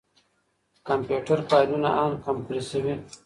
[0.87, 2.93] کمپيوټر فايلونه اَنکمپرېسوي.